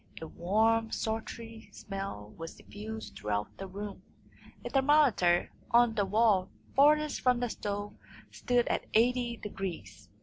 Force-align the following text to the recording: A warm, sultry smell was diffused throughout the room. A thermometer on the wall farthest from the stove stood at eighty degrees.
A 0.19 0.25
warm, 0.25 0.89
sultry 0.89 1.69
smell 1.71 2.33
was 2.35 2.55
diffused 2.55 3.15
throughout 3.15 3.55
the 3.59 3.67
room. 3.67 4.01
A 4.65 4.69
thermometer 4.71 5.51
on 5.69 5.93
the 5.93 6.05
wall 6.05 6.49
farthest 6.75 7.21
from 7.21 7.39
the 7.39 7.51
stove 7.51 7.93
stood 8.31 8.67
at 8.67 8.87
eighty 8.95 9.37
degrees. 9.37 10.09